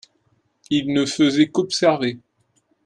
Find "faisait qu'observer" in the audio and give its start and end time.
1.05-2.17